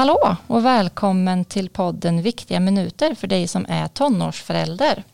[0.00, 5.04] Hallå och välkommen till podden Viktiga minuter för dig som är tonårsförälder.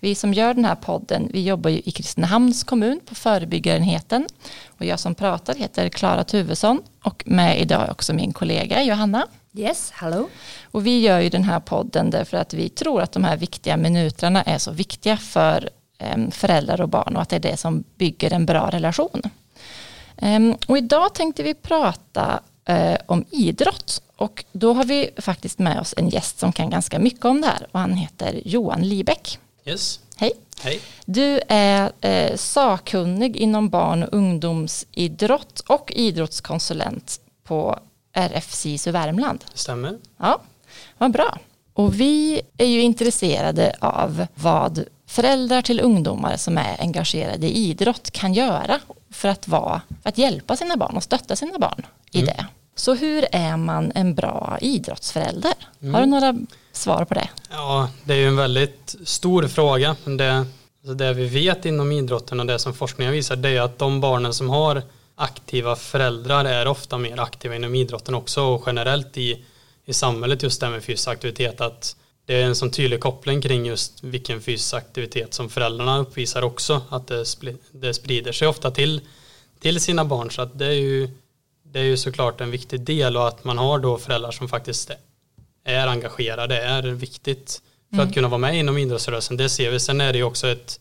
[0.00, 4.26] Vi som gör den här podden, vi jobbar ju i Kristinehamns kommun på förebyggarenheten
[4.68, 9.26] och jag som pratar heter Klara Tuvesson och med idag är också min kollega Johanna.
[9.54, 10.28] Yes, hello.
[10.64, 13.76] Och vi gör ju den här podden därför att vi tror att de här viktiga
[13.76, 17.84] minuterna är så viktiga för ehm, föräldrar och barn och att det är det som
[17.96, 19.22] bygger en bra relation.
[20.16, 25.80] Ehm, och idag tänkte vi prata eh, om idrott och då har vi faktiskt med
[25.80, 29.38] oss en gäst som kan ganska mycket om det här och han heter Johan Libeck.
[29.64, 30.00] Yes.
[30.16, 30.32] Hej.
[30.62, 30.80] Hej.
[31.04, 37.78] Du är eh, sakkunnig inom barn och ungdomsidrott och idrottskonsulent på
[38.12, 39.44] RFSIS i Värmland.
[39.54, 39.98] Stämmer.
[40.18, 40.40] Ja,
[40.98, 41.38] vad bra.
[41.72, 48.10] Och vi är ju intresserade av vad föräldrar till ungdomar som är engagerade i idrott
[48.10, 48.80] kan göra
[49.10, 52.46] för att, vara, för att hjälpa sina barn och stötta sina barn i det.
[52.74, 55.52] Så hur är man en bra idrottsförälder?
[55.92, 56.34] Har du några
[56.72, 57.28] svar på det?
[57.50, 59.96] Ja, det är ju en väldigt stor fråga.
[60.04, 60.46] Det,
[60.80, 64.00] alltså det vi vet inom idrotten och det som forskningen visar det är att de
[64.00, 64.82] barnen som har
[65.14, 69.44] aktiva föräldrar är ofta mer aktiva inom idrotten också och generellt i,
[69.84, 73.42] i samhället just det här med fysisk aktivitet att det är en sån tydlig koppling
[73.42, 77.24] kring just vilken fysisk aktivitet som föräldrarna uppvisar också att det,
[77.72, 79.00] det sprider sig ofta till,
[79.60, 81.08] till sina barn så att det är ju
[81.72, 84.90] det är ju såklart en viktig del och att man har då föräldrar som faktiskt
[85.64, 87.62] är engagerade är viktigt
[87.94, 89.36] för att kunna vara med inom idrottsrörelsen.
[89.36, 89.80] Det ser vi.
[89.80, 90.80] Sen är det ju också ett,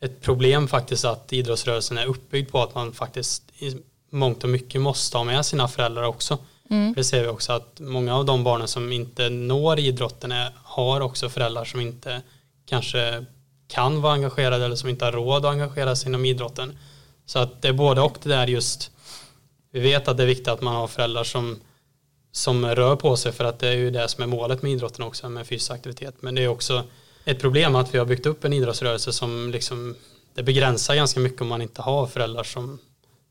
[0.00, 3.76] ett problem faktiskt att idrottsrörelsen är uppbyggd på att man faktiskt i
[4.10, 6.38] mångt och mycket måste ha med sina föräldrar också.
[6.94, 11.00] Det ser vi också att många av de barnen som inte når idrotten är, har
[11.00, 12.22] också föräldrar som inte
[12.66, 13.24] kanske
[13.68, 16.78] kan vara engagerade eller som inte har råd att engagera sig inom idrotten.
[17.26, 18.91] Så att det är både och det där just
[19.72, 21.60] vi vet att det är viktigt att man har föräldrar som,
[22.32, 25.04] som rör på sig för att det är ju det som är målet med idrotten
[25.04, 26.14] också med fysisk aktivitet.
[26.20, 26.84] Men det är också
[27.24, 29.96] ett problem att vi har byggt upp en idrottsrörelse som liksom
[30.34, 32.78] det begränsar ganska mycket om man inte har föräldrar som,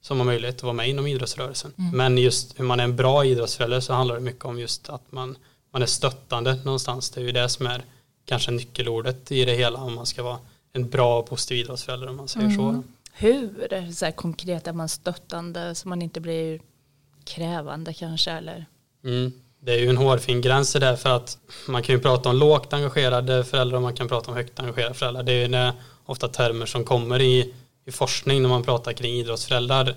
[0.02, 1.74] som har möjlighet att vara med inom idrottsrörelsen.
[1.94, 5.12] Men just hur man är en bra idrottsförälder så handlar det mycket om just att
[5.12, 5.38] man,
[5.74, 7.10] man är stöttande någonstans.
[7.10, 7.84] Det är ju det som är
[8.26, 10.40] kanske nyckelordet i det hela om man ska vara
[10.74, 12.84] en bra och positiv idrottsförälder om man säger så.
[13.14, 13.92] Hur?
[13.92, 16.62] Så här konkret är man stöttande så man inte blir
[17.24, 18.66] krävande kanske eller?
[19.04, 19.34] Mm.
[19.64, 22.74] Det är ju en hårfin gräns där för att man kan ju prata om lågt
[22.74, 25.24] engagerade föräldrar och man kan prata om högt engagerade föräldrar.
[25.24, 25.74] Det är ju det,
[26.06, 27.54] ofta termer som kommer i,
[27.86, 29.96] i forskning när man pratar kring idrottsföräldrar.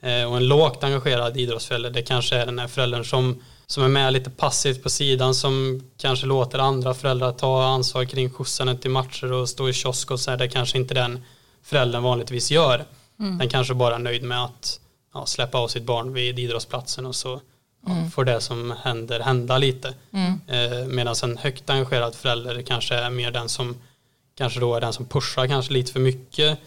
[0.00, 3.88] Eh, och en lågt engagerad idrottsförälder det kanske är den här föräldern som, som är
[3.88, 8.90] med lite passivt på sidan som kanske låter andra föräldrar ta ansvar kring skjutsandet till
[8.90, 10.38] matcher och stå i kiosk och så här.
[10.38, 11.24] Det kanske inte den
[11.64, 12.84] föräldern vanligtvis gör.
[13.16, 14.80] Den kanske bara är nöjd med att
[15.14, 17.40] ja, släppa av sitt barn vid idrottsplatsen och så
[17.86, 19.94] ja, får det som händer hända lite.
[20.46, 23.76] Eh, Medan en högt engagerad förälder kanske är mer den som
[24.38, 26.58] kanske då är den som pushar kanske lite för mycket.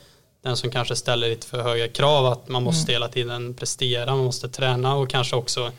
[0.44, 4.26] Den som kanske ställer lite för höga krav att man måste hela tiden prestera, man
[4.26, 5.72] måste träna och kanske också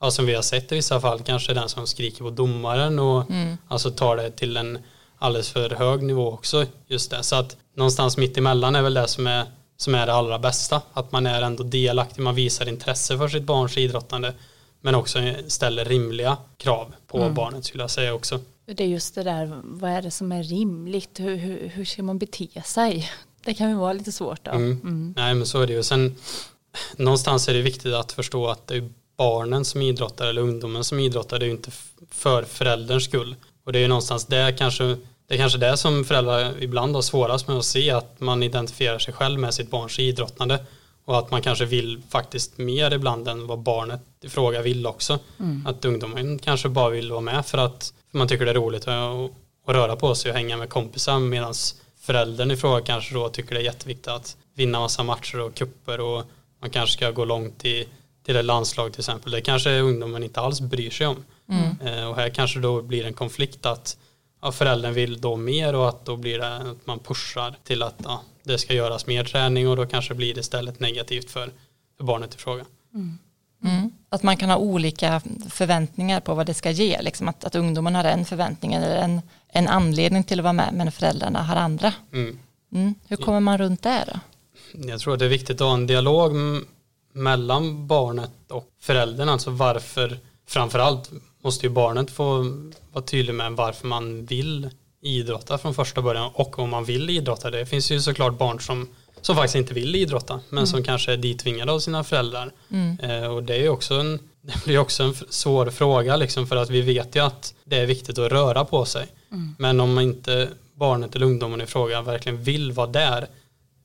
[0.00, 3.24] ja, som vi har sett i vissa fall kanske den som skriker på domaren och
[3.68, 4.78] alltså tar det till en
[5.18, 7.22] alldeles för hög nivå också just det.
[7.22, 9.46] Så att någonstans mitt emellan är väl det som är,
[9.76, 10.82] som är det allra bästa.
[10.92, 14.34] Att man är ändå delaktig, man visar intresse för sitt barns idrottande
[14.80, 18.40] men också ställer rimliga krav på barnet skulle jag säga också.
[18.66, 21.20] Det är just det där, vad är det som är rimligt?
[21.20, 23.10] Hur, hur, hur ska man bete sig?
[23.44, 24.50] Det kan ju vara lite svårt då.
[24.50, 25.14] Mm.
[25.16, 25.82] Nej men så är det ju.
[25.82, 26.16] Sen
[26.96, 30.98] någonstans är det viktigt att förstå att det är barnen som idrottar eller ungdomen som
[30.98, 31.38] idrottar.
[31.38, 31.70] Det är ju inte
[32.10, 33.36] för förälderns skull.
[33.64, 34.96] Och det är ju någonstans det kanske
[35.28, 38.98] det är kanske det som föräldrar ibland har svårast med att se att man identifierar
[38.98, 40.66] sig själv med sitt barns idrottande
[41.04, 45.18] och att man kanske vill faktiskt mer ibland än vad barnet i fråga vill också.
[45.66, 49.30] Att ungdomen kanske bara vill vara med för att man tycker det är roligt att,
[49.66, 51.54] att röra på sig och hänga med kompisar medan
[52.00, 56.00] föräldern i fråga kanske då tycker det är jätteviktigt att vinna massa matcher och kupper
[56.00, 56.24] och
[56.60, 57.88] man kanske ska gå långt i,
[58.26, 59.32] till ett landslag till exempel.
[59.32, 61.24] Det kanske ungdomen inte alls bryr sig om.
[61.86, 63.96] Eh, och här kanske då blir en konflikt att
[64.44, 67.94] ja, föräldern vill då mer och att då blir det att man pushar till att
[68.04, 71.52] ja, det ska göras mer träning och då kanske blir det istället negativt för,
[71.96, 72.64] för barnet i fråga.
[72.94, 73.90] Mm.
[74.08, 77.02] Att man kan ha olika förväntningar på vad det ska ge.
[77.02, 80.70] Liksom att, att ungdomarna har en förväntning eller en, en anledning till att vara med
[80.74, 81.92] men föräldrarna har andra.
[82.12, 82.38] Mm.
[82.72, 82.94] Mm.
[83.08, 84.20] Hur kommer man runt det då?
[84.88, 86.32] Jag tror att det är viktigt att ha en dialog
[87.12, 89.28] mellan barnet och föräldern.
[89.28, 91.10] Alltså varför, framförallt
[91.44, 92.42] måste ju barnet få
[92.92, 94.70] vara tydlig med varför man vill
[95.02, 97.50] idrotta från första början och om man vill idrotta.
[97.50, 98.88] Det finns ju såklart barn som,
[99.20, 102.52] som faktiskt inte vill idrotta men som kanske är dittvingade av sina föräldrar.
[103.02, 106.56] Eh, och det är ju också en, det blir också en svår fråga liksom för
[106.56, 109.06] att vi vet ju att det är viktigt att röra på sig.
[109.32, 109.54] Mm.
[109.58, 113.26] Men om inte barnet eller ungdomen i fråga verkligen vill vara där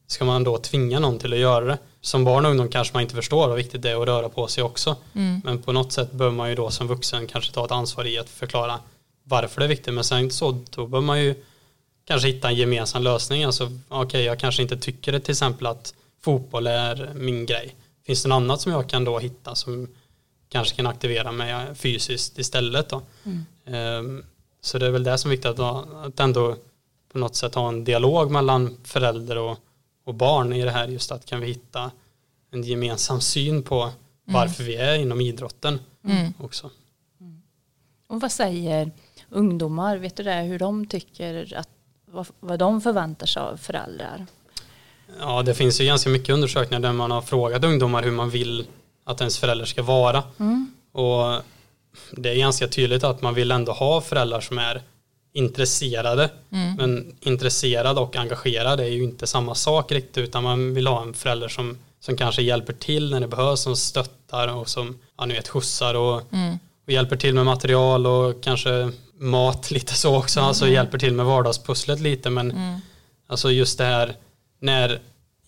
[0.08, 1.78] ska man då tvinga någon till att göra det?
[2.02, 4.48] Som barn och ungdom kanske man inte förstår hur viktigt det är att röra på
[4.48, 4.96] sig också.
[5.14, 5.42] Mm.
[5.44, 8.20] Men på något sätt bör man ju då som vuxen kanske ta ett ansvar i
[8.20, 8.80] att förklara
[9.24, 9.94] varför det är viktigt.
[9.94, 11.36] Men sen så då bör man ju
[12.06, 13.44] kanske hitta en gemensam lösning.
[13.44, 17.76] Alltså okej, okay, jag kanske inte tycker det till exempel att fotboll är min grej.
[18.06, 19.88] Finns det något annat som jag kan då hitta som
[20.50, 23.02] kanske kan aktivera mig fysiskt istället då?
[23.24, 23.46] Mm.
[24.00, 24.26] Um,
[24.62, 26.56] så det är väl det som är viktigt att, att ändå
[27.12, 29.58] på något sätt ha en dialog mellan förälder och,
[30.10, 31.92] och barn i det här just att kan vi hitta
[32.52, 33.94] en gemensam syn på mm.
[34.26, 36.34] varför vi är inom idrotten mm.
[36.40, 36.70] också.
[37.22, 37.42] Mm.
[38.08, 38.92] Och vad säger
[39.30, 41.70] ungdomar, vet du det, hur de tycker att
[42.06, 44.26] vad, vad de förväntar sig av föräldrar?
[45.20, 48.68] Ja, det finns ju ganska mycket undersökningar där man har frågat ungdomar hur man vill
[49.04, 50.24] att ens föräldrar ska vara.
[50.40, 50.74] Mm.
[50.92, 51.42] Och
[52.12, 54.82] det är ganska tydligt att man vill ändå ha föräldrar som är
[55.34, 56.30] intresserade.
[56.52, 56.76] Mm.
[56.76, 61.14] Men intresserad och engagerad är ju inte samma sak riktigt utan man vill ha en
[61.14, 65.34] förälder som, som kanske hjälper till när det behövs, som stöttar och som ja, ni
[65.34, 66.60] vet, skjutsar och, mm.
[66.86, 70.74] och hjälper till med material och kanske mat lite så också, alltså mm.
[70.74, 72.80] hjälper till med vardagspusslet lite men mm.
[73.28, 74.16] alltså just det här
[74.60, 75.00] när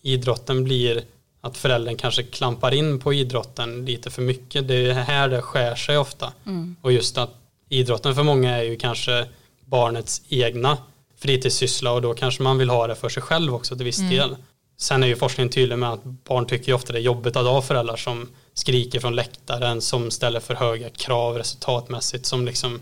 [0.02, 1.04] idrotten blir
[1.42, 4.68] att föräldern kanske klampar in på idrotten lite för mycket.
[4.68, 6.34] Det är här det skär sig ofta.
[6.46, 6.76] Mm.
[6.82, 7.36] Och just att
[7.70, 9.28] idrotten för många är ju kanske
[9.72, 10.78] barnets egna
[11.18, 14.12] fritidssyssla och då kanske man vill ha det för sig själv också till viss mm.
[14.12, 14.36] del.
[14.78, 17.46] Sen är ju forskningen tydlig med att barn tycker ju ofta det är jobbigt att
[17.46, 22.82] ha föräldrar som skriker från läktaren, som ställer för höga krav resultatmässigt, som liksom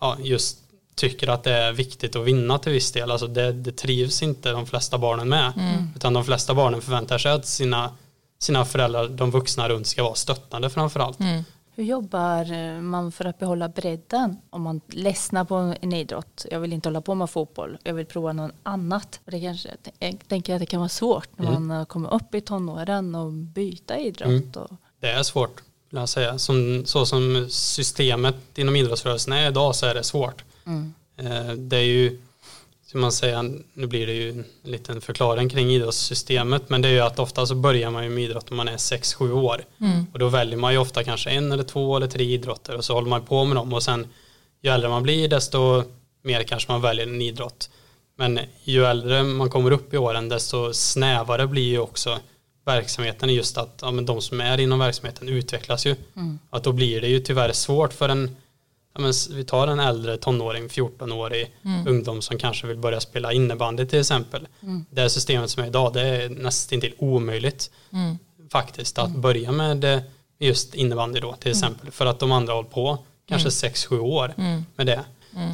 [0.00, 0.58] ja, just
[0.94, 3.10] tycker att det är viktigt att vinna till viss del.
[3.10, 5.52] Alltså det, det trivs inte de flesta barnen med.
[5.56, 5.88] Mm.
[5.96, 7.96] Utan de flesta barnen förväntar sig att sina,
[8.38, 11.20] sina föräldrar, de vuxna runt, ska vara stöttande framförallt.
[11.20, 11.44] Mm.
[11.76, 14.36] Hur jobbar eh, man för att behålla bredden?
[14.50, 18.06] Om man ledsnar på en idrott, jag vill inte hålla på med fotboll, jag vill
[18.06, 19.20] prova något annat.
[19.24, 19.68] det kanske,
[19.98, 21.66] jag tänker att det kan vara svårt när mm.
[21.66, 24.56] man kommer upp i tonåren och byta idrott.
[24.56, 24.76] Mm.
[25.00, 26.38] Det är svårt, vill jag säga.
[26.38, 30.44] Som, så som systemet inom idrottsrörelsen är idag så är det svårt.
[30.66, 30.94] Mm.
[31.16, 32.20] Eh, det är ju,
[32.94, 36.92] som man säger, nu blir det ju en liten förklaring kring idrottssystemet, men det är
[36.92, 39.64] ju att ofta så börjar man ju med idrott när man är 6-7 år.
[39.80, 40.06] Mm.
[40.12, 42.94] Och då väljer man ju ofta kanske en eller två eller tre idrotter och så
[42.94, 44.06] håller man på med dem och sen
[44.62, 45.82] ju äldre man blir desto
[46.22, 47.70] mer kanske man väljer en idrott.
[48.18, 52.18] Men ju äldre man kommer upp i åren desto snävare blir ju också
[52.66, 55.96] verksamheten just att ja, men de som är inom verksamheten utvecklas ju.
[56.16, 56.38] Mm.
[56.50, 58.36] Att då blir det ju tyvärr svårt för en
[58.94, 61.88] ja, men vi tar en äldre tonåring, 14-årig mm.
[61.88, 64.48] ungdom som kanske vill börja spela innebandy till exempel.
[64.62, 64.84] Mm.
[64.90, 68.18] Det systemet som är idag, det är nästan till omöjligt mm.
[68.50, 69.20] faktiskt att mm.
[69.20, 70.02] börja med
[70.38, 71.58] just innebandy då till mm.
[71.58, 71.90] exempel.
[71.90, 72.98] För att de andra har hållit på
[73.28, 74.04] kanske 6-7 mm.
[74.04, 74.34] år
[74.76, 75.04] med det.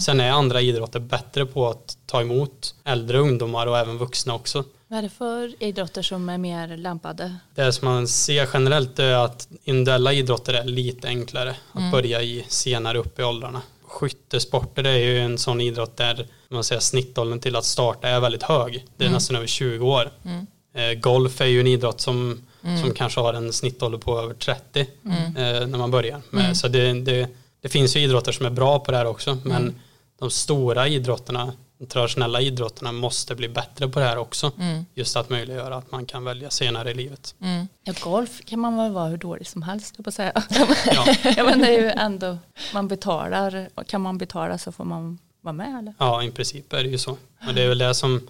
[0.01, 4.65] Sen är andra idrotter bättre på att ta emot äldre ungdomar och även vuxna också.
[4.91, 7.37] Vad är det för idrotter som är mer lämpade?
[7.55, 11.91] Det som man ser generellt är att individuella idrotter är lite enklare att mm.
[11.91, 13.63] börja i senare upp i åldrarna.
[13.87, 18.43] Skyttesporter är ju en sån idrott där man säger snittåldern till att starta är väldigt
[18.43, 18.87] hög.
[18.97, 19.15] Det är mm.
[19.15, 20.11] nästan över 20 år.
[20.25, 20.47] Mm.
[20.75, 22.83] Eh, golf är ju en idrott som, mm.
[22.83, 25.37] som kanske har en snittålder på över 30 mm.
[25.37, 26.23] eh, när man börjar.
[26.31, 26.45] Med.
[26.45, 26.55] Mm.
[26.55, 27.29] Så det, det,
[27.61, 29.81] det, finns ju idrotter som är bra på det här också men
[30.19, 34.53] de stora idrotterna de traditionella idrotterna måste bli bättre på det här också.
[34.59, 34.85] Mm.
[34.95, 37.35] Just att möjliggöra att man kan välja senare i livet.
[37.41, 37.69] Mm.
[37.85, 40.33] Ja, golf kan man väl vara hur dålig som helst på säga.
[40.87, 41.07] ja.
[41.37, 42.39] ja, men det är ju ändå,
[42.75, 45.95] man betalar, kan man betala så får man vara med eller?
[45.99, 47.17] Ja, i princip är det ju så.
[47.45, 48.29] Men det är väl det som,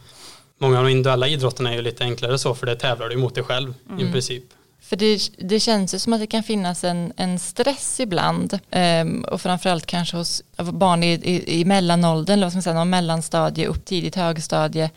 [0.59, 3.35] många av de individuella idrotterna är ju lite enklare så för det tävlar du mot
[3.35, 4.09] dig själv mm.
[4.09, 4.45] i princip.
[4.91, 9.25] För det, det känns ju som att det kan finnas en, en stress ibland um,
[9.25, 13.67] och framförallt kanske hos barn i, i, i mellanåldern, eller vad ska man säga, mellanstadie
[13.67, 14.91] upp tidigt högstadie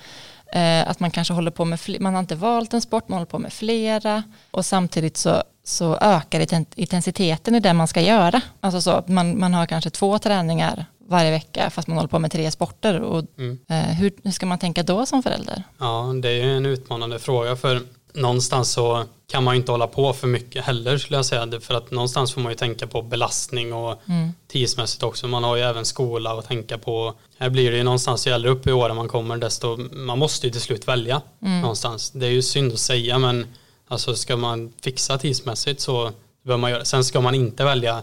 [0.55, 3.25] uh, att man kanske håller på med, man har inte valt en sport, man håller
[3.25, 8.41] på med flera och samtidigt så, så ökar intensiteten i det man ska göra.
[8.59, 12.31] Alltså så, man, man har kanske två träningar varje vecka fast man håller på med
[12.31, 13.00] tre sporter.
[13.00, 13.59] Och, mm.
[13.71, 15.63] uh, hur, hur ska man tänka då som förälder?
[15.79, 17.81] Ja, det är ju en utmanande fråga för
[18.13, 21.60] någonstans så kan man ju inte hålla på för mycket heller skulle jag säga.
[21.60, 24.32] För att någonstans får man ju tänka på belastning och mm.
[24.48, 25.27] tidsmässigt också.
[25.27, 27.13] Man har ju även skola att tänka på.
[27.38, 30.48] Här blir det ju någonstans ju äldre upp i åren man kommer desto, man måste
[30.48, 31.62] ju till slut välja mm.
[31.62, 32.12] någonstans.
[32.12, 33.48] Det är ju synd att säga men
[33.88, 36.12] alltså ska man fixa tidsmässigt så
[36.46, 38.01] bör man göra Sen ska man inte välja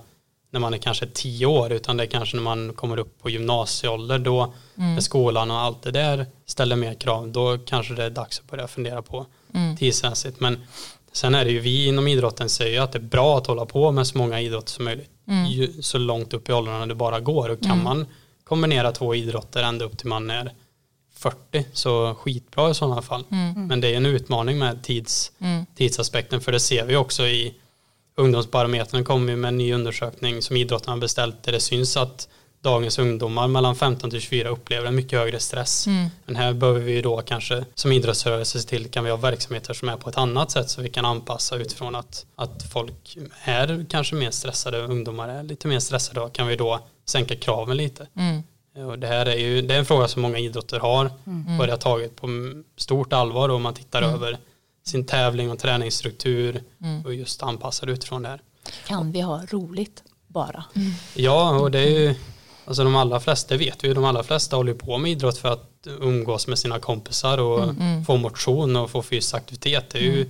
[0.50, 3.30] när man är kanske tio år utan det är kanske när man kommer upp på
[3.30, 5.00] gymnasieålder då mm.
[5.00, 8.68] skolan och allt det där ställer mer krav då kanske det är dags att börja
[8.68, 9.76] fundera på mm.
[9.76, 10.58] tidsmässigt men
[11.12, 13.66] Sen är det ju vi inom idrotten säger ju att det är bra att hålla
[13.66, 15.10] på med så många idrotter som möjligt.
[15.48, 17.48] Ju, så långt upp i åldrarna det bara går.
[17.48, 18.06] Och kan man
[18.44, 20.52] kombinera två idrotter ända upp till man är
[21.14, 23.24] 40 så skitbra i sådana fall.
[23.56, 25.32] Men det är en utmaning med tids,
[25.76, 27.54] tidsaspekten för det ser vi också i
[28.20, 32.28] ungdomsbarometern kommer ju med en ny undersökning som idrotten har beställt där det syns att
[32.62, 35.86] dagens ungdomar mellan 15 till 24 upplever en mycket högre stress.
[36.24, 39.88] Men här behöver vi då kanske som idrottsrörelse se till kan vi ha verksamheter som
[39.88, 44.14] är på ett annat sätt så vi kan anpassa utifrån att, att folk är kanske
[44.14, 48.06] mer stressade, ungdomar är lite mer stressade och kan vi då sänka kraven lite.
[48.86, 51.10] Och det här är ju det är en fråga som många idrotter har
[51.58, 52.28] börjat tagit på
[52.76, 54.38] stort allvar och man tittar över
[54.84, 56.62] sin tävling och träningsstruktur
[57.04, 58.40] och just anpassar utifrån det här.
[58.86, 60.64] Kan vi ha roligt bara?
[61.14, 62.14] Ja, och det är ju
[62.70, 65.10] Alltså de allra flesta, det vet vi ju, de allra flesta håller ju på med
[65.10, 67.74] idrott för att umgås med sina kompisar och
[68.06, 69.90] få motion och få fysisk aktivitet.
[69.90, 70.24] Det är ju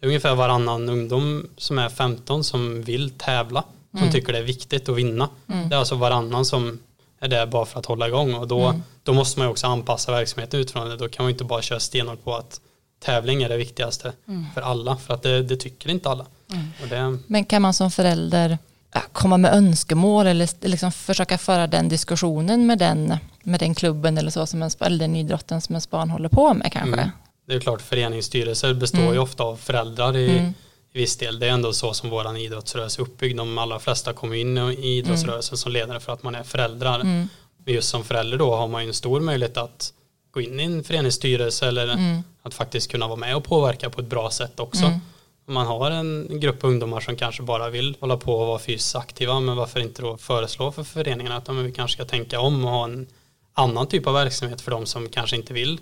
[0.00, 3.64] det är ungefär varannan ungdom som är 15 som vill tävla,
[3.98, 5.28] som tycker det är viktigt att vinna.
[5.46, 6.78] Det är alltså varannan som
[7.20, 10.12] är där bara för att hålla igång och då, då måste man ju också anpassa
[10.12, 10.96] verksamheten utifrån det.
[10.96, 12.60] Då kan man inte bara köra stenhårt på att
[13.04, 14.12] tävling är det viktigaste
[14.54, 16.26] för alla, för att det, det tycker inte alla.
[16.82, 18.58] Och det, Men kan man som förälder
[19.12, 24.30] komma med önskemål eller liksom försöka föra den diskussionen med den, med den klubben eller
[24.30, 27.00] så som ens, eller den idrotten som ens barn håller på med kanske?
[27.00, 27.10] Mm.
[27.46, 30.52] Det är klart föreningsstyrelser består ju ofta av föräldrar i,
[30.92, 31.38] i viss del.
[31.38, 33.36] Det är ändå så som våran idrottsrörelse är uppbyggd.
[33.36, 37.04] De allra flesta kommer in i idrottsrörelsen som ledare för att man är föräldrar.
[37.04, 39.92] Men just som förälder då har man ju en stor möjlighet att
[40.34, 44.06] gå in i en föreningsstyrelse eller att faktiskt kunna vara med och påverka på ett
[44.06, 44.84] bra sätt också.
[45.46, 48.96] Om man har en grupp ungdomar som kanske bara vill hålla på och vara fysiskt
[48.96, 52.70] aktiva men varför inte då föreslå för föreningarna att vi kanske ska tänka om och
[52.70, 53.06] ha en
[53.52, 55.78] annan typ av verksamhet för de som kanske inte vill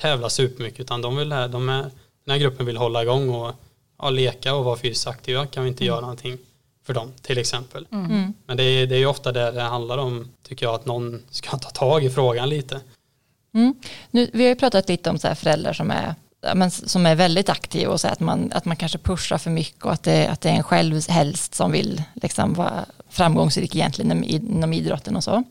[0.00, 1.82] tävla supermycket utan de vill, de är,
[2.24, 3.52] den här gruppen vill hålla igång och
[3.98, 5.46] ja, leka och vara fysiskt aktiva.
[5.46, 6.38] Kan vi inte göra någonting
[6.86, 7.86] för dem till exempel.
[8.46, 11.22] Men det är, det är ju ofta det det handlar om tycker jag att någon
[11.30, 12.80] ska ta tag i frågan lite.
[13.54, 13.74] Mm.
[14.10, 16.14] Nu, vi har ju pratat lite om så här föräldrar som är,
[16.54, 19.84] men, som är väldigt aktiva och så att, man, att man kanske pushar för mycket
[19.84, 24.24] och att det, att det är en själv helst som vill liksom vara framgångsrik egentligen
[24.24, 25.44] inom, inom idrotten och så.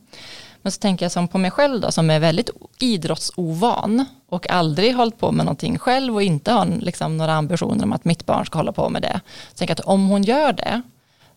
[0.61, 2.49] Men så tänker jag som på mig själv då som är väldigt
[2.79, 7.93] idrottsovan och aldrig hållit på med någonting själv och inte har liksom, några ambitioner om
[7.93, 9.21] att mitt barn ska hålla på med det.
[9.49, 10.81] Så tänker jag att om hon gör det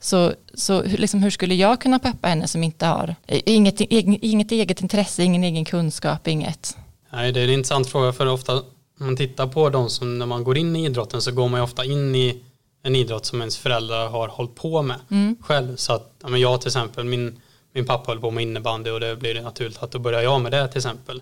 [0.01, 4.81] så, så liksom, hur skulle jag kunna peppa henne som inte har inget, inget eget
[4.83, 6.77] intresse, ingen egen kunskap, inget.
[7.13, 8.53] Nej, det är en intressant fråga för ofta
[9.01, 11.61] om man tittar på de som när man går in i idrotten så går man
[11.61, 12.43] ju ofta in i
[12.83, 14.97] en idrott som ens föräldrar har hållit på med
[15.41, 15.77] själv.
[15.77, 17.41] Så att ja, men jag till exempel, min,
[17.73, 20.53] min pappa höll på med innebandy och det blir naturligt att då börjar jag med
[20.53, 21.21] det till exempel.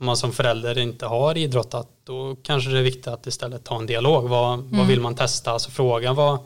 [0.00, 3.78] Om man som förälder inte har idrottat då kanske det är viktigt att istället ta
[3.78, 4.28] en dialog.
[4.28, 5.50] Vad, vad vill man testa?
[5.52, 6.38] Alltså fråga vad,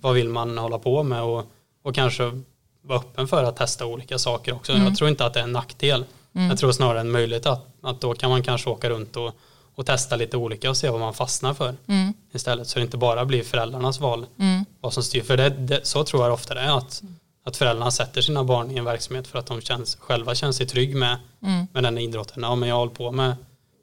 [0.00, 1.44] vad vill man hålla på med och,
[1.82, 2.40] och kanske
[2.82, 4.72] vara öppen för att testa olika saker också.
[4.72, 6.04] Jag tror inte att det är en nackdel.
[6.32, 9.32] Jag tror snarare en möjlighet att, att då kan man kanske åka runt och,
[9.74, 11.74] och testa lite olika och se vad man fastnar för
[12.32, 12.68] istället.
[12.68, 14.26] Så det inte bara blir föräldrarnas val
[14.80, 15.22] vad som styr.
[15.22, 17.02] För det, det, så tror jag ofta det är att,
[17.44, 20.66] att föräldrarna sätter sina barn i en verksamhet för att de känns, själva känner sig
[20.66, 21.16] trygg med,
[21.72, 22.42] med den idrotten.
[22.42, 23.36] Ja men jag håller på med,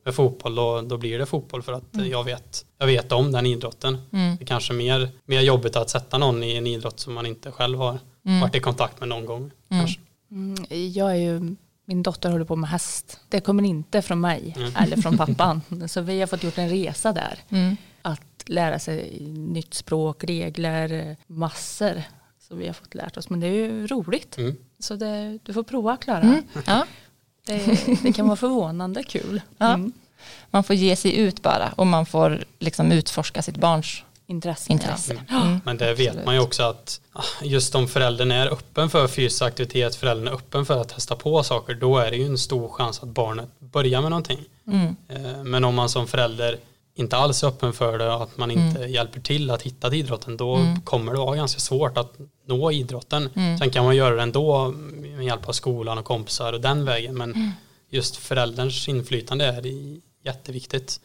[0.06, 3.46] med fotboll då, då blir det fotboll för att jag, vet, jag vet om den
[3.46, 3.98] idrotten.
[4.12, 7.52] Det är kanske mer, mer jobbigt att sätta någon i en idrott som man inte
[7.52, 8.00] själv har
[8.42, 9.52] varit i kontakt med någon gång.
[9.70, 10.00] Kanske.
[10.32, 13.20] Mm, jag är ju, min dotter håller på med häst.
[13.30, 15.62] Det kommer inte från mig eller från pappan.
[15.88, 17.40] Så vi har fått gjort en resa där.
[18.02, 22.04] Att lära sig nytt språk, regler, massor.
[22.48, 23.30] Så vi har fått lärt oss.
[23.30, 24.38] Men det är ju roligt.
[24.38, 24.56] Mm.
[24.80, 26.44] Så det, du får prova Klara.
[26.66, 26.86] Ja.
[27.46, 29.42] Det, det kan vara förvånande kul.
[29.58, 29.74] Ja.
[29.74, 29.92] Mm.
[30.52, 34.72] Man får ge sig ut bara och man får liksom utforska sitt barns Intresse.
[34.72, 35.22] intresse.
[35.30, 35.42] Ja.
[35.42, 35.62] Mm.
[35.66, 39.42] Men det vet man ju också att ah, just om föräldern är öppen för fysisk
[39.42, 42.70] aktivitet, föräldern är öppen för att testa på saker, då är det ju en stor
[42.70, 44.40] chans att barnet börjar med någonting.
[44.68, 44.96] Mm.
[45.08, 46.58] Eh, Men om man som förälder
[46.98, 50.00] inte alls är öppen för det och att man inte hjälper till att hitta till
[50.00, 52.14] idrotten, då kommer det vara ganska svårt att
[52.48, 53.30] nå idrotten.
[53.60, 57.18] Sen kan man göra det ändå med hjälp av skolan och kompisar och den vägen,
[57.18, 57.52] men
[57.90, 59.64] just förälderns inflytande är
[60.26, 61.00] jätteviktigt.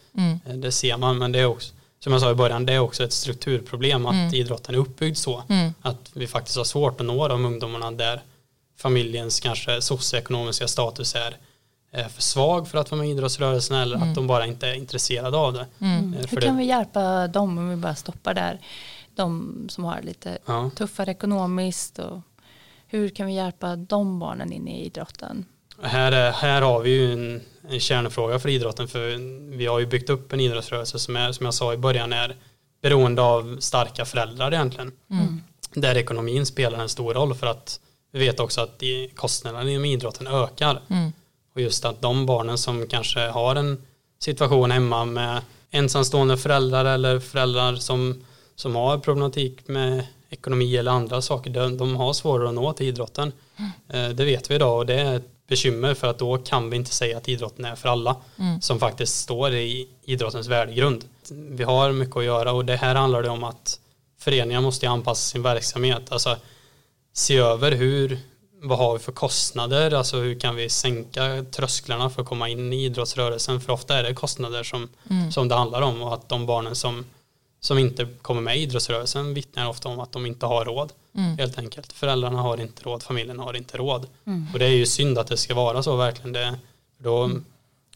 [0.46, 2.78] Eh, Det ser man, men det är också som jag sa i början, det är
[2.78, 5.42] också ett strukturproblem att idrotten är uppbyggd så.
[5.82, 8.22] Att vi faktiskt har svårt att nå de ungdomarna där
[8.78, 11.36] familjens kanske socioekonomiska status är
[11.92, 14.74] eh, för svag för att vara med i idrottsrörelsen eller att de bara inte är
[14.74, 15.60] intresserade av det.
[15.60, 18.60] Eh, För Hur kan det vi hjälpa dem om vi bara stoppar där?
[19.14, 20.70] De som har lite Ja.
[20.76, 21.98] tuffare ekonomiskt.
[21.98, 22.20] Och
[22.86, 25.44] hur kan vi hjälpa de barnen in i idrotten?
[25.82, 29.16] här, är, här har vi ju en, en kärnfråga för idrotten för
[29.56, 32.36] vi har ju byggt upp en idrottsrörelse som är, som jag sa i början, är
[32.82, 34.92] beroende av starka föräldrar egentligen.
[35.10, 35.40] Mm.
[35.74, 37.80] Där ekonomin spelar en stor roll för att
[38.12, 38.82] vi vet också att
[39.14, 40.80] kostnaderna inom idrotten ökar.
[40.90, 41.12] Mm.
[41.54, 43.82] Och just att de barnen som kanske har en
[44.18, 48.24] situation hemma med ensamstående föräldrar eller föräldrar som,
[48.56, 52.86] som har problematik med ekonomi eller andra saker, de, de har svårare att nå till
[52.86, 53.32] idrotten.
[53.88, 54.16] Mm.
[54.16, 56.94] Det vet vi idag och det är ett bekymmer för att då kan vi inte
[56.94, 58.60] säga att idrotten är för alla mm.
[58.60, 61.04] som faktiskt står i idrottens värdegrund.
[61.30, 63.80] Vi har mycket att göra och det här handlar det om att
[64.18, 66.36] föreningar måste anpassa sin verksamhet, alltså
[67.12, 68.18] se över hur,
[68.62, 72.72] vad har vi för kostnader, alltså hur kan vi sänka trösklarna för att komma in
[72.72, 75.32] i idrottsrörelsen, för ofta är det kostnader som, mm.
[75.32, 77.04] som det handlar om och att de barnen som,
[77.60, 81.38] som inte kommer med i idrottsrörelsen vittnar ofta om att de inte har råd, mm.
[81.38, 81.92] helt enkelt.
[81.92, 84.06] Föräldrarna har inte råd, familjen har inte råd.
[84.26, 84.46] Mm.
[84.52, 86.58] Och det är ju synd att det ska vara så verkligen, det,
[86.98, 87.44] då mm.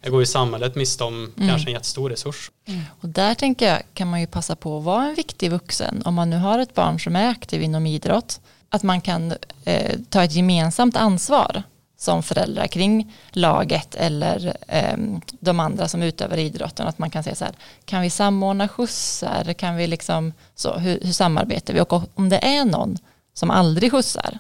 [0.02, 1.48] Jag går ju samhället miste om mm.
[1.48, 2.50] kanske en jättestor resurs.
[2.68, 2.80] Mm.
[3.00, 6.14] Och där tänker jag kan man ju passa på att vara en viktig vuxen om
[6.14, 10.24] man nu har ett barn som är aktiv inom idrott att man kan eh, ta
[10.24, 11.62] ett gemensamt ansvar
[11.98, 14.96] som föräldrar kring laget eller eh,
[15.40, 16.86] de andra som utövar idrotten.
[16.86, 17.54] Att man kan säga så här,
[17.84, 19.52] kan vi samordna skjutsar?
[19.52, 21.80] Kan vi liksom, så, hur, hur samarbetar vi?
[21.80, 22.98] Och om det är någon
[23.34, 24.38] som aldrig skjutsar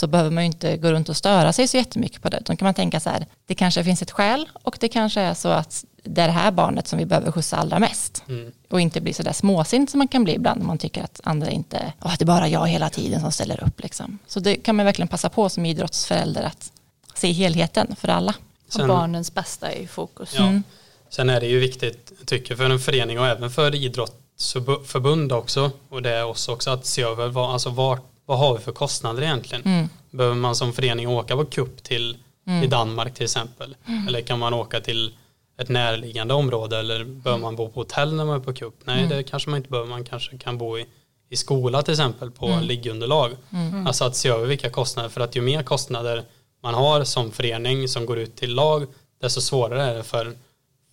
[0.00, 2.40] så behöver man ju inte gå runt och störa sig så jättemycket på det.
[2.44, 5.34] Då kan man tänka så här, det kanske finns ett skäl och det kanske är
[5.34, 8.24] så att det är det här barnet som vi behöver skjutsa allra mest.
[8.28, 8.52] Mm.
[8.70, 11.20] Och inte bli så där småsint som man kan bli ibland om man tycker att
[11.24, 13.82] andra inte, oh, det är bara jag hela tiden som ställer upp.
[13.82, 14.18] Liksom.
[14.26, 16.72] Så det kan man verkligen passa på som idrottsförälder att
[17.14, 18.34] se helheten för alla.
[18.68, 20.34] Sen, och barnens bästa är i fokus.
[20.36, 20.46] Ja.
[20.46, 20.62] Mm.
[21.10, 26.02] Sen är det ju viktigt, tycker för en förening och även för idrottsförbund också, och
[26.02, 29.22] det är oss också att se över vad, alltså vart vad har vi för kostnader
[29.22, 29.64] egentligen?
[29.64, 29.88] Mm.
[30.10, 32.62] Behöver man som förening åka på kupp till mm.
[32.64, 33.76] i Danmark till exempel?
[33.86, 34.08] Mm.
[34.08, 35.14] Eller kan man åka till
[35.58, 38.74] ett närliggande område eller behöver man bo på hotell när man är på kupp?
[38.84, 39.08] Nej, mm.
[39.08, 39.88] det kanske man inte behöver.
[39.88, 40.86] Man kanske kan bo i,
[41.28, 42.64] i skola till exempel på mm.
[42.64, 43.30] liggunderlag.
[43.52, 43.86] Mm.
[43.86, 46.24] Alltså att se över vilka kostnader, för att ju mer kostnader
[46.62, 48.86] man har som förening som går ut till lag,
[49.20, 50.32] desto svårare är det för,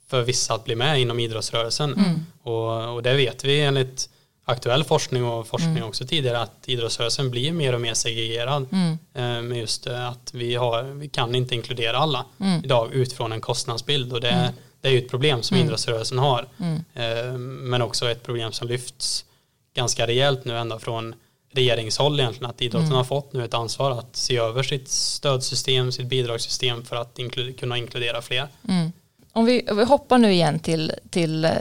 [0.08, 1.94] för vissa att bli med inom idrottsrörelsen.
[1.94, 2.26] Mm.
[2.44, 4.10] Och, och det vet vi enligt
[4.50, 5.90] aktuell forskning och forskning mm.
[5.90, 8.98] också tidigare att idrottsrörelsen blir mer och mer segregerad mm.
[9.14, 12.64] Eh, med just att vi, har, vi kan inte inkludera alla mm.
[12.64, 14.54] idag utifrån en kostnadsbild och det, mm.
[14.82, 15.68] det är ju ett problem som mm.
[15.68, 16.84] idrottsrörelsen har mm.
[16.94, 19.26] eh, men också ett problem som lyfts
[19.76, 21.16] ganska rejält nu ända från
[21.54, 26.08] regeringshåll egentligen att idrotten har fått nu ett ansvar att se över sitt stödsystem, sitt
[26.08, 28.48] bidragssystem för att inkl kunna inkludera fler.
[29.38, 31.52] Om vi, om vi, hoppar nu igen till, till uh,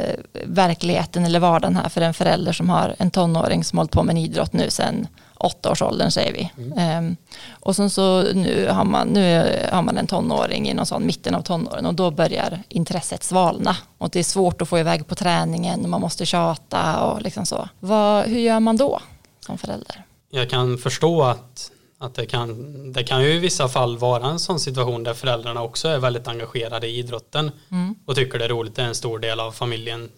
[0.45, 4.13] verkligheten eller vardagen här för en förälder som har en tonåring som hållit på med
[4.13, 6.51] en idrott nu sedan åtta års åldern säger vi.
[6.63, 6.99] Mm.
[6.99, 7.17] Um,
[7.51, 11.35] och sen så nu har, man, nu har man en tonåring i någon sån mitten
[11.35, 13.77] av tonåren och då börjar intresset svalna.
[13.99, 17.47] Och det är svårt att få iväg på träningen och man måste tjata och liksom
[17.47, 17.69] så.
[17.81, 19.01] Vad, hur gör man då
[19.41, 20.03] som förälder?
[20.31, 24.39] Jag kan förstå att att det kan, det kan ju i vissa fall vara en
[24.39, 27.95] sån situation där föräldrarna också är väldigt engagerade i idrotten mm.
[28.07, 30.11] och tycker det är roligt, det är en stor del av familjens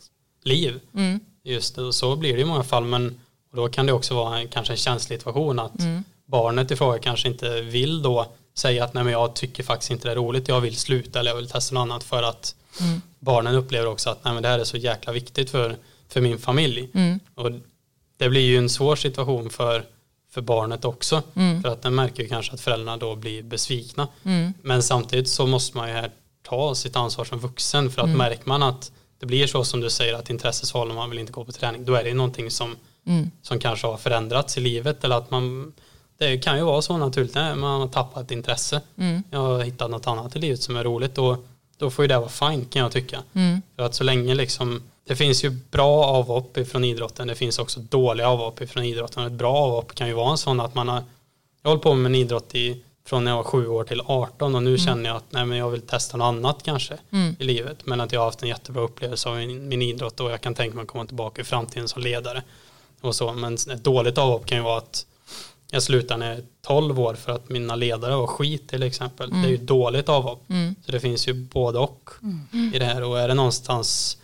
[0.44, 0.80] liv.
[0.94, 1.20] Mm.
[1.44, 3.20] Just det, och så blir det i många fall men
[3.54, 6.04] då kan det också vara en, kanske en känslig situation att mm.
[6.26, 8.26] barnet i fråga kanske inte vill då
[8.58, 11.30] säga att nej men jag tycker faktiskt inte det är roligt, jag vill sluta eller
[11.30, 13.02] jag vill testa något annat för att mm.
[13.18, 15.76] barnen upplever också att nej men det här är så jäkla viktigt för,
[16.08, 16.90] för min familj.
[16.94, 17.20] Mm.
[17.34, 17.50] Och
[18.16, 19.84] det blir ju en svår situation för
[20.30, 21.22] för barnet också.
[21.34, 21.62] Mm.
[21.62, 24.08] För att den märker ju kanske att föräldrarna då blir besvikna.
[24.24, 24.52] Mm.
[24.62, 26.10] Men samtidigt så måste man ju här
[26.42, 28.18] ta sitt ansvar som vuxen för att mm.
[28.18, 31.32] märker man att det blir så som du säger att intresset svalnar man vill inte
[31.32, 33.30] gå på träning då är det någonting som, mm.
[33.42, 35.72] som kanske har förändrats i livet eller att man
[36.18, 38.80] det kan ju vara så naturligt när man har tappat intresse.
[38.98, 39.22] Mm.
[39.30, 42.18] Jag har hittat något annat i livet som är roligt och då får ju det
[42.18, 43.22] vara fine kan jag tycka.
[43.32, 43.62] Mm.
[43.76, 47.28] För att så länge liksom det finns ju bra avhopp från idrotten.
[47.28, 49.26] Det finns också dåliga avhopp från idrotten.
[49.26, 51.02] Ett bra avhopp kan ju vara en sån att man har
[51.62, 54.54] jag hållit på med en idrott i, från när jag var sju år till 18
[54.54, 54.78] och nu mm.
[54.78, 57.36] känner jag att nej, men jag vill testa något annat kanske mm.
[57.38, 57.86] i livet.
[57.86, 60.54] Men att jag har haft en jättebra upplevelse av min, min idrott och jag kan
[60.54, 62.42] tänka mig att komma tillbaka i framtiden som ledare.
[63.00, 63.32] Och så.
[63.32, 65.06] Men ett dåligt avhopp kan ju vara att
[65.70, 69.30] jag slutar när jag är 12 år för att mina ledare var skit till exempel.
[69.30, 69.42] Mm.
[69.42, 70.50] Det är ju ett dåligt avhopp.
[70.50, 70.74] Mm.
[70.86, 72.74] Så det finns ju både och mm.
[72.74, 74.18] i det här och är det någonstans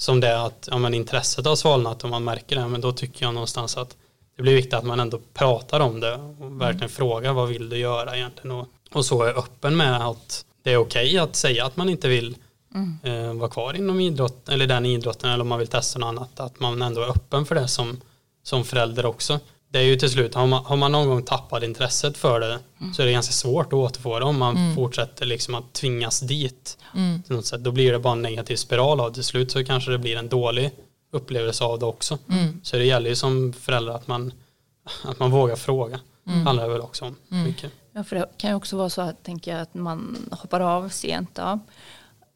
[0.00, 3.24] som det att ja, men intresset har svalnat och man märker det, men då tycker
[3.24, 3.96] jag någonstans att
[4.36, 6.88] det blir viktigt att man ändå pratar om det och verkligen mm.
[6.88, 10.76] frågar vad vill du göra egentligen och, och så är öppen med att det är
[10.76, 12.36] okej okay att säga att man inte vill
[12.74, 12.98] mm.
[13.02, 16.40] eh, vara kvar inom idrott eller den idrotten eller om man vill testa något annat
[16.40, 18.00] att man ändå är öppen för det som,
[18.42, 19.40] som förälder också
[19.72, 22.58] det är ju till slut, har man, har man någon gång tappat intresset för det
[22.80, 22.94] mm.
[22.94, 24.74] så är det ganska svårt att återfå det om man mm.
[24.74, 26.78] fortsätter liksom att tvingas dit.
[26.94, 27.22] Mm.
[27.22, 27.64] Till något sätt.
[27.64, 30.28] Då blir det bara en negativ spiral av till slut så kanske det blir en
[30.28, 30.70] dålig
[31.12, 32.18] upplevelse av det också.
[32.28, 32.60] Mm.
[32.62, 34.32] Så det gäller ju som förälder att man,
[35.04, 36.00] att man vågar fråga.
[36.26, 36.46] Mm.
[36.46, 37.44] handlar det väl också om mm.
[37.44, 37.72] mycket.
[37.92, 40.88] Ja, för det kan ju också vara så att, tänker jag, att man hoppar av
[40.88, 41.34] sent.
[41.34, 41.60] Då.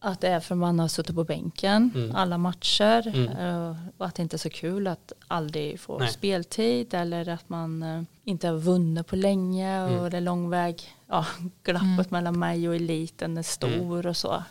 [0.06, 2.16] Att det är för man har suttit på bänken mm.
[2.16, 3.28] alla matcher mm.
[3.28, 6.08] Eh, och att det inte är så kul att aldrig få Nej.
[6.08, 10.10] speltid eller att man eh, inte har vunnit på länge och mm.
[10.10, 10.82] det är lång väg.
[11.06, 11.26] Ja,
[11.62, 12.06] glappet mm.
[12.08, 14.06] mellan mig och eliten är stor mm.
[14.06, 14.42] och så.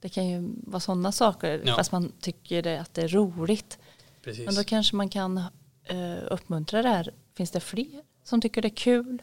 [0.00, 1.76] Det kan ju vara sådana saker ja.
[1.76, 3.78] fast man tycker det, att det är roligt.
[4.24, 4.46] Precis.
[4.46, 7.10] Men då kanske man kan uh, uppmuntra det här.
[7.36, 9.22] Finns det fler som tycker det är kul?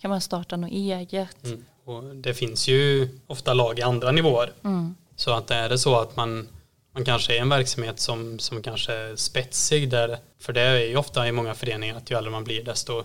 [0.00, 1.44] Kan man starta något eget?
[1.44, 1.64] Mm.
[1.84, 4.52] Och det finns ju ofta lag i andra nivåer.
[4.64, 4.94] Mm.
[5.18, 6.48] Så att är det så att man,
[6.94, 10.96] man kanske är en verksamhet som, som kanske är spetsig där, för det är ju
[10.96, 13.04] ofta i många föreningar att ju äldre man blir desto,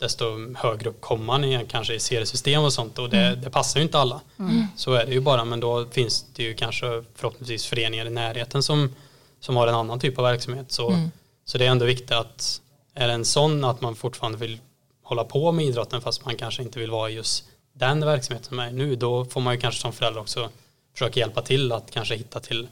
[0.00, 3.40] desto högre upp kommer man i, kanske i seriesystem och sånt och det, mm.
[3.42, 4.20] det passar ju inte alla.
[4.38, 4.66] Mm.
[4.76, 8.62] Så är det ju bara men då finns det ju kanske förhoppningsvis föreningar i närheten
[8.62, 8.94] som,
[9.40, 10.72] som har en annan typ av verksamhet.
[10.72, 11.10] Så, mm.
[11.44, 12.60] så det är ändå viktigt att
[12.94, 14.58] är det en sån att man fortfarande vill
[15.02, 18.58] hålla på med idrotten fast man kanske inte vill vara i just den verksamheten som
[18.58, 20.50] är nu då får man ju kanske som förälder också
[20.94, 22.68] försöka hjälpa till att kanske hitta till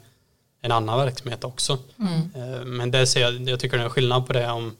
[0.61, 1.77] en annan verksamhet också.
[1.99, 2.29] Mm.
[2.35, 4.75] Eh, men det ser jag, jag tycker det är skillnad på det om,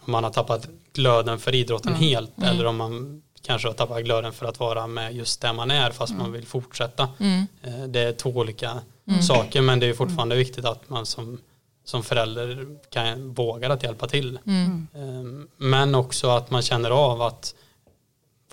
[0.00, 2.02] om man har tappat glöden för idrotten mm.
[2.02, 2.48] helt mm.
[2.48, 5.90] eller om man kanske har tappat glöden för att vara med just där man är
[5.90, 6.32] fast man mm.
[6.32, 7.08] vill fortsätta.
[7.20, 7.46] Mm.
[7.62, 9.22] Eh, det är två olika mm.
[9.22, 11.38] saker men det är fortfarande viktigt att man som,
[11.84, 14.38] som förälder kan, vågar att hjälpa till.
[14.94, 17.54] Eh, men också att man känner av att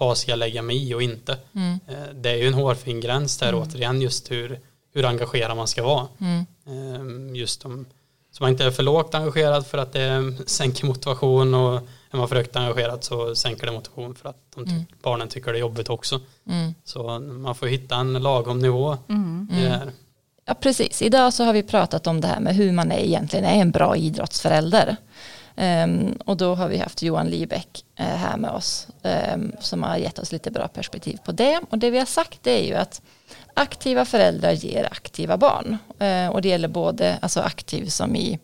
[0.05, 1.37] vad ska jag lägga mig i och inte.
[1.55, 1.79] Mm.
[1.87, 3.61] Eh, det är ju en hårfin gräns där mm.
[3.61, 4.59] återigen just hur,
[4.93, 6.07] hur engagerad man ska vara.
[6.19, 6.45] Mm.
[6.67, 7.85] Ehm, just om,
[8.31, 11.75] så man inte är för lågt engagerad för att det sänker motivation och
[12.11, 14.85] är man för högt engagerad så sänker det motivation för att de ty mm.
[15.01, 16.19] barnen tycker det är jobbigt också.
[16.49, 16.73] Mm.
[16.83, 19.47] Så man får hitta en lagom nivå mm.
[20.45, 21.01] Ja, precis.
[21.01, 23.71] Idag så har vi pratat om det här med hur man är egentligen är en
[23.71, 24.97] bra idrottsförälder.
[25.55, 28.87] Um, och då har vi haft Johan Liebeck uh, eh, här med oss
[29.33, 31.61] um, som har gett oss lite bra perspektiv på det.
[31.69, 33.01] Och det vi har sagt det är ju att
[33.53, 35.77] aktiva föräldrar ger aktiva barn.
[36.01, 38.39] Uh, och det gäller både alltså aktiv som i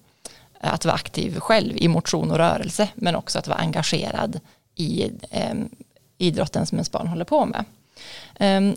[0.60, 4.40] att vara aktiv själv i motion och rörelse men också att vara engagerad
[4.76, 5.12] i
[5.52, 5.70] um,
[6.18, 7.66] idrotten som ens barn håller på med.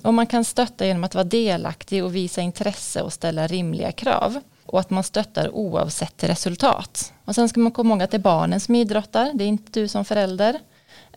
[0.03, 4.41] och man kan stötta genom att vara delaktig och visa intresse och ställa rimliga krav
[4.71, 7.13] och att man stöttar oavsett resultat.
[7.25, 9.81] Och sen ska man komma ihåg att det är barnen som idrottar, det är inte
[9.81, 10.59] du som förälder.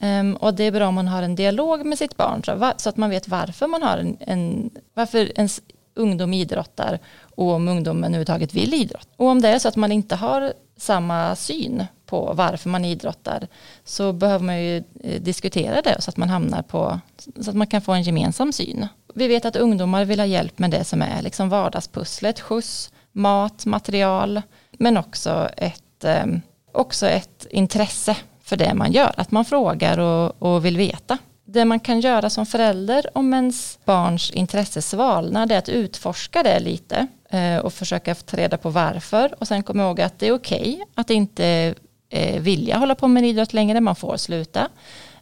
[0.02, 2.90] Um, och det är bra om man har en dialog med sitt barn så, så
[2.90, 5.62] att man vet varför man har en, en varför ens
[5.96, 7.00] ungdom idrottar
[7.36, 9.10] och om ungdomen överhuvudtaget vill idrotta.
[9.18, 13.48] Och om det är så att man inte har samma syn på varför man idrottar
[13.84, 17.00] så behöver man ju eh, diskutera det så att man hamnar på
[17.42, 18.88] så att man kan få en gemensam syn.
[19.16, 23.66] Vi vet att ungdomar vill ha hjälp med det som är liksom vardagspusslet, skjuts, mat,
[23.66, 26.26] material, men också ett, eh,
[26.72, 29.14] också ett intresse för det man gör.
[29.18, 31.18] Att man frågar och, och vill veta.
[31.46, 36.44] Det man kan göra som förälder om ens barns intresse svalnar det är att utforska
[36.44, 40.28] det lite eh, och försöka ta reda på varför och sen komma ihåg att det
[40.28, 41.76] är okej okay att inte
[42.10, 44.70] eh, vilja hålla på med idrott längre, man får sluta.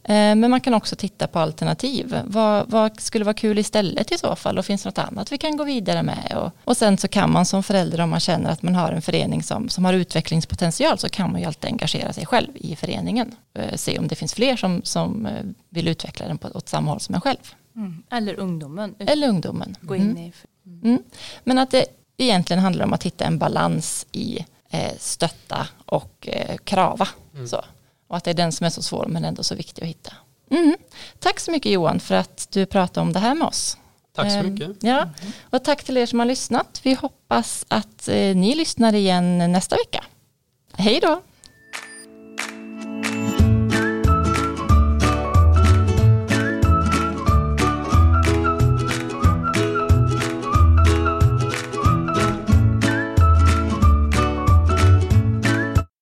[0.03, 2.15] Eh, men man kan också titta på alternativ.
[2.25, 4.57] Vad, vad, skulle vara kul istället i så fall?
[4.57, 6.33] Och finns det något annat vi kan gå vidare med?
[6.37, 9.01] Och, och sen så kan man som förälder om man känner att man har en
[9.01, 13.35] förening som, som har utvecklingspotential så kan man ju alltid engagera sig själv i föreningen.
[13.53, 16.91] Eh, se om det finns fler som, som eh, vill utveckla den på, åt samma
[16.91, 17.55] håll som en själv.
[17.75, 18.03] Mm.
[18.11, 18.95] Eller ungdomen.
[18.99, 19.75] Eller ungdomen.
[19.81, 20.17] Gå in mm.
[20.17, 20.33] i.
[20.65, 21.03] Mm.
[21.43, 21.85] Men att det
[22.17, 27.07] egentligen handlar om att hitta en balans i eh, stötta och eh, krava.
[27.33, 27.47] Mm.
[27.47, 27.61] Så.
[28.11, 30.13] Och att det är den som är så svår men ändå så viktig att hitta.
[30.49, 30.77] Mm.
[31.19, 33.77] Tack så mycket Johan för att du pratade om det här med oss.
[34.15, 34.83] Tack så ehm, mycket.
[34.83, 35.09] Ja.
[35.49, 36.79] Och tack till er som har lyssnat.
[36.83, 40.03] Vi hoppas att eh, ni lyssnar igen nästa vecka.
[40.73, 41.21] Hej då!